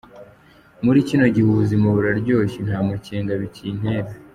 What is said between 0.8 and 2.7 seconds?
"Muri kino gihe ubuzima buraryoshe,